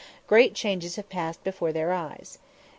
Great 0.25 0.55
changes 0.55 0.95
have 0.95 1.09
passed 1.09 1.43
before 1.43 1.71
their 1.71 1.93
eyes. 1.93 2.39